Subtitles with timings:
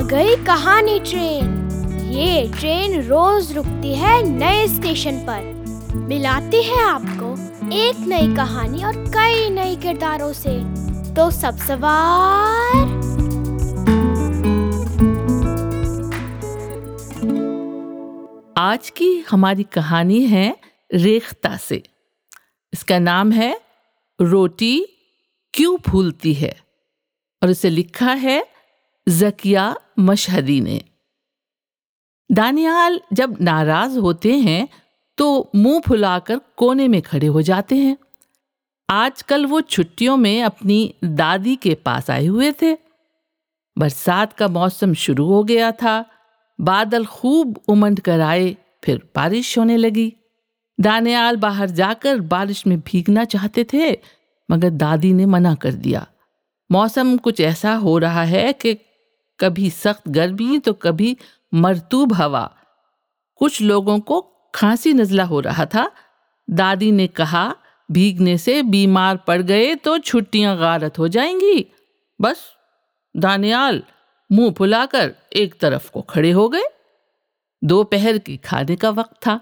[0.00, 1.70] कहानी ट्रेन।
[2.12, 5.42] ये ट्रेन रोज रुकती है नए स्टेशन पर।
[5.96, 7.32] मिलाती है आपको
[7.74, 10.60] एक नई कहानी और कई नए किरदारों से।
[11.14, 12.86] तो सब सवार।
[18.58, 20.56] आज की हमारी कहानी है
[20.94, 21.82] रेखता से।
[22.72, 23.60] इसका नाम है
[24.20, 24.86] रोटी
[25.54, 26.60] क्यों फूलती है?
[27.42, 28.51] और इसे लिखा है
[29.06, 30.80] जकिया मशहदी ने।
[32.30, 34.68] दानियाल जब नाराज़ होते हैं
[35.18, 37.96] तो मुँह फुलाकर कोने में खड़े हो जाते हैं।
[38.90, 42.74] आजकल वो छुट्टियों में अपनी दादी के पास आए हुए थे।
[43.76, 46.04] बरसात का मौसम शुरू हो गया था।
[46.60, 50.12] बादल खूब उमंड कर आए, फिर बारिश होने लगी।
[50.80, 53.92] दानियाल बाहर जाकर बारिश में भीगना चाहते थे,
[54.50, 56.06] मगर दादी ने मना कर दिया।
[56.72, 58.78] मौसम कुछ ऐसा हो रहा है कि
[59.42, 61.16] कभी सख्त गर्मी तो कभी
[61.54, 62.56] मरतूब हवा।
[63.36, 64.20] कुछ लोगों को
[64.54, 65.90] खांसी नजला हो रहा था।
[66.50, 67.56] दादी ने कहा,
[67.90, 71.72] भीगने से बीमार पड़ गए तो छुट्टियाँ गारत हो जाएँगी।
[72.20, 72.52] बस,
[73.16, 73.82] दानियाल,
[74.32, 76.62] मुँह फुलाकर एक तरफ़ को खड़े हो गए।
[77.64, 79.40] दोपहर के खाने का वक्त था।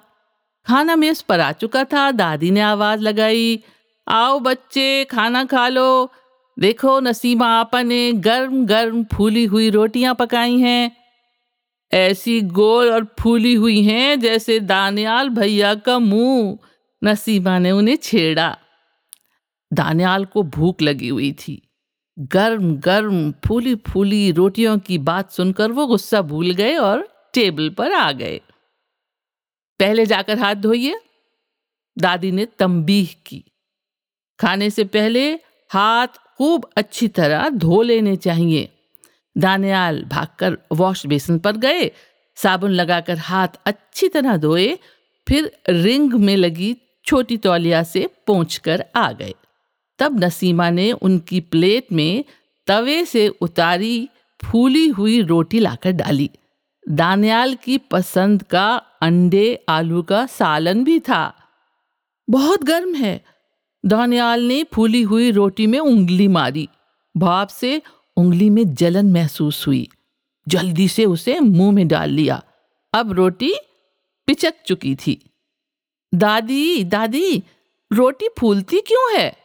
[0.67, 3.63] खाना मेज पर आ चुका था। दादी ने आवाज़ लगाई,
[4.09, 6.13] आओ बच्चे, खाना खा लो।
[6.59, 10.97] देखो नसीमा आपा ने गर्म गर्म फूली हुई रोटियाँ पकाई हैं।
[11.93, 16.59] ऐसी गोल और फूली हुई हैं जैसे दानियाल भैया का मुँह।
[17.05, 18.59] नसीमा ने उन्हें छेड़ा।
[19.73, 21.63] दानियाल को भूख लगी हुई थी।
[22.19, 27.93] गर्म गर्म फूली फूली रोटियों की बात सुनकर वो गुस्सा भूल गए और टेबल पर
[27.93, 28.41] आ गए।
[29.81, 31.01] पहले जाकर हाथ धोइए,
[31.99, 33.45] दादी ने तंबीह की।
[34.41, 35.33] खाने से पहले
[35.71, 36.09] हाथ
[36.41, 38.69] खूब अच्छी तरह धो लेने चाहिए।
[39.39, 41.91] दानियाल भागकर वॉश बेसिन पर गए,
[42.37, 44.79] साबुन लगाकर हाथ अच्छी तरह धोए,
[45.29, 49.35] फिर रिंग में लगी छोटी तौलिया से पहुँच कर आ गए।
[49.99, 52.25] तब नसीमा ने उनकी प्लेट में
[52.67, 54.09] तवे से उतारी
[54.45, 56.31] फूली हुई रोटी लाकर डाली।
[56.89, 61.35] दानियाल की पसंद का अंडे आलू का सालन भी था।
[62.31, 63.25] बहुत गर्म है
[63.87, 66.69] दानियाल ने फूली हुई रोटी में उंगली मारी।
[67.17, 67.83] भाप से
[68.17, 69.89] उंगली में जलन महसूस हुई।
[70.49, 72.43] जल्दी से उसे मुँह में डाल लिया।
[72.95, 73.55] अब रोटी
[74.27, 75.31] पिचक चुकी थी।
[76.15, 77.43] दादी दादी,
[77.93, 79.37] रोटी फूलती क्यों है?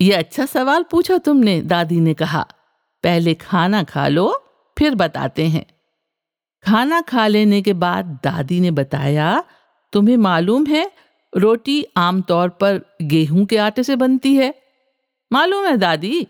[0.00, 2.48] यह अच्छा सवाल पूछा तुमने, दादी ने कहा।
[3.02, 4.44] पहले खाना खा लो,
[4.78, 5.66] फिर बताते हैं।
[6.64, 9.44] खाना खा लेने के बाद दादी ने बताया,
[9.92, 10.90] तुम्हें मालूम है
[11.32, 14.52] रोटी आमतौर पर गेहूँ के आटे से बनती है।
[15.30, 16.26] मालूम है दादी,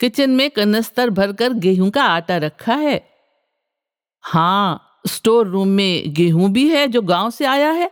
[0.00, 3.00] किचन में कनस्तर भरकर गेहूँ का आटा रखा है।
[4.24, 7.90] हाँ स्टोर रूम में गेहूँ भी है जो गाँव से आया है।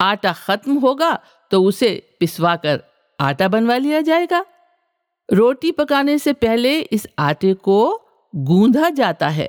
[0.00, 1.18] आटा खत्म होगा
[1.50, 2.82] तो उसे पिसवा कर
[3.18, 4.44] आटा बनवा लिया जाएगा।
[5.28, 7.78] रोटी पकाने से पहले इस आटे को
[8.34, 9.48] गूंधा जाता है।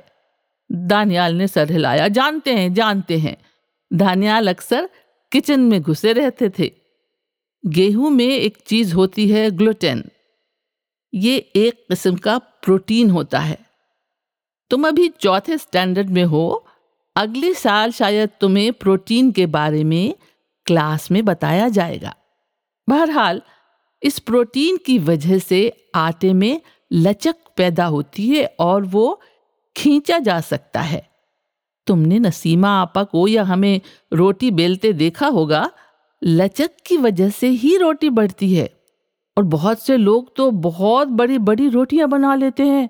[0.70, 3.36] दानियाल ने सर हिलाया जानते हैं जानते हैं।
[3.90, 4.88] दानियाल अक्सर
[5.32, 6.72] किचन में घुसे रहते थे।
[7.66, 10.10] गेहूँ में एक चीज़ होती है ग्लूटेन।
[11.14, 13.58] ये एक किस्म का प्रोटीन होता है।
[14.70, 16.66] तुम अभी चौथे स्टैंडर्ड में हो।
[17.16, 20.14] अगले साल शायद तुम्हें प्रोटीन के बारे में
[20.66, 22.16] क्लास में बताया जाएगा।
[22.88, 23.42] बहरहाल,
[24.02, 26.60] इस प्रोटीन की वजह से आटे में
[26.92, 29.20] लचक पैदा होती है और वो
[29.76, 31.17] खींचा जा सकता है।
[31.88, 33.80] तुमने नसीमा आपा को या हमें
[34.12, 35.70] रोटी बेलते देखा होगा?
[36.22, 38.68] लचक की वजह से ही रोटी बढ़ती है।
[39.36, 42.88] और बहुत से लोग तो बहुत बड़ी बड़ी रोटियाँ बना लेते हैं।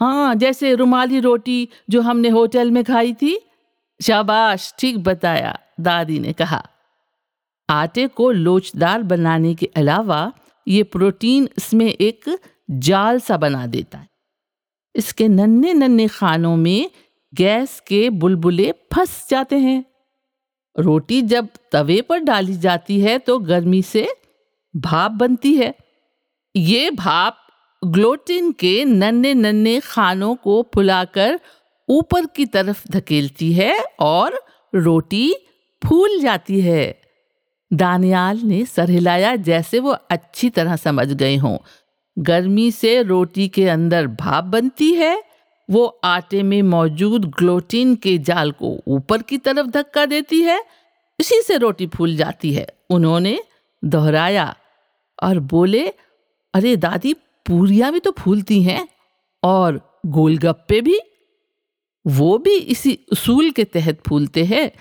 [0.00, 3.38] हाँ जैसे रुमाली रोटी जो हमने होटल में खाई थी।
[4.00, 6.64] शाबाश, ठीक बताया, दादी ने कहा।
[7.70, 10.32] आटे को लोचदार बनाने के अलावा
[10.68, 12.38] ये प्रोटीन इसमें एक
[12.70, 14.08] जाल सा बना देता है।
[14.94, 16.90] इसके नन्हे नन्हे खानों में
[17.32, 19.84] गैस के बुलबुले फंस जाते हैं।
[20.76, 24.06] रोटी जब तवे पर डाली जाती है तो गर्मी से
[24.74, 25.74] भाप बनती है।
[26.54, 27.36] ये भाप
[27.82, 31.38] ग्लोटिन के नन्हे नन्हे खानों को फुलाकर
[31.88, 34.40] ऊपर की तरफ़ धकेलती है और
[34.72, 35.34] रोटी
[35.82, 37.00] फूल जाती है।
[37.70, 41.56] दानियाल ने सर हिलाया जैसे वो अच्छी तरह समझ गए हों।
[42.16, 45.22] गर्मी से रोटी के अंदर भाप बनती है
[45.70, 50.64] वो आटे में मौजूद ग्लोटीन के जाल को ऊपर की तरफ़ धक्का देती है,
[51.20, 53.40] इसी से रोटी फूल जाती है। उन्होंने
[53.84, 54.56] दोहराया
[55.22, 55.88] और बोले,
[56.54, 57.14] अरे दादी,
[57.46, 58.88] पूरियाँ भी तो फूलती हैं
[59.42, 61.00] और गोलगप्पे भी।
[62.06, 64.72] वो भी इसी उसूल के तहत फूलते हैं।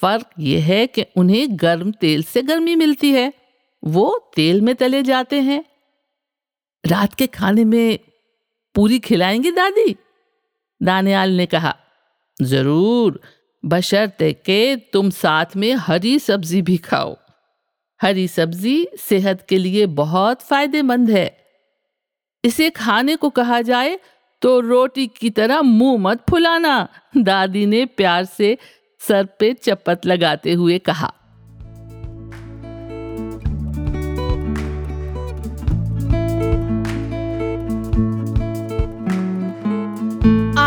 [0.00, 3.32] फ़र्क यह है कि उन्हें गर्म तेल से गर्मी मिलती है।
[3.84, 5.64] वो तेल में तले जाते हैं।
[6.86, 7.98] रात के खाने में
[8.80, 9.94] पूरी खिलाएँगी दादी?
[10.80, 11.74] दानियाल ने कहा,
[12.42, 13.20] ज़रूर,
[13.64, 17.16] बशर्ते के तुम साथ में हरी सब्ज़ी भी खाओ।
[18.00, 21.26] हरी सब्ज़ी सेहत के लिए बहुत फ़ायदेमंद है।
[22.44, 23.98] इसे खाने को कहा जाए
[24.42, 28.56] तो रोटी की तरह मुँह मत फुलाना, दादी ने प्यार से
[29.00, 31.12] सर पे चपत लगाते हुए कहा।